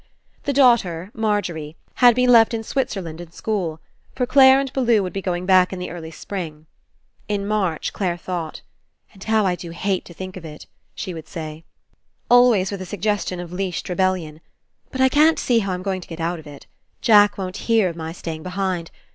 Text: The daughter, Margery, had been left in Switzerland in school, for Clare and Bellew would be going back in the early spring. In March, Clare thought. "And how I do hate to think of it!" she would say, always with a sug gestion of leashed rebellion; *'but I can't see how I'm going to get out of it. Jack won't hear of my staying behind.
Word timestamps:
The 0.45 0.51
daughter, 0.53 1.11
Margery, 1.13 1.77
had 2.01 2.15
been 2.15 2.31
left 2.31 2.55
in 2.55 2.63
Switzerland 2.63 3.21
in 3.21 3.31
school, 3.31 3.79
for 4.15 4.25
Clare 4.25 4.59
and 4.59 4.73
Bellew 4.73 5.03
would 5.03 5.13
be 5.13 5.21
going 5.21 5.45
back 5.45 5.71
in 5.71 5.77
the 5.77 5.91
early 5.91 6.09
spring. 6.09 6.65
In 7.27 7.45
March, 7.45 7.93
Clare 7.93 8.17
thought. 8.17 8.63
"And 9.13 9.23
how 9.23 9.45
I 9.45 9.53
do 9.53 9.69
hate 9.69 10.03
to 10.05 10.13
think 10.15 10.35
of 10.37 10.43
it!" 10.43 10.65
she 10.95 11.13
would 11.13 11.27
say, 11.27 11.65
always 12.31 12.71
with 12.71 12.81
a 12.81 12.85
sug 12.87 13.01
gestion 13.01 13.39
of 13.39 13.53
leashed 13.53 13.89
rebellion; 13.89 14.41
*'but 14.89 15.01
I 15.01 15.07
can't 15.07 15.37
see 15.37 15.59
how 15.59 15.71
I'm 15.73 15.83
going 15.83 16.01
to 16.01 16.07
get 16.07 16.19
out 16.19 16.39
of 16.39 16.47
it. 16.47 16.65
Jack 17.01 17.37
won't 17.37 17.57
hear 17.69 17.87
of 17.87 17.95
my 17.95 18.11
staying 18.11 18.41
behind. 18.41 18.89